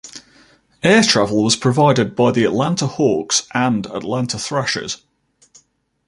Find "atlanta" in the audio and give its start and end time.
2.43-2.87, 3.85-4.39